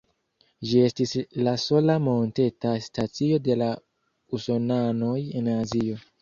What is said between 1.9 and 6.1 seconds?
monteta stacio de la Usonanoj en Azio.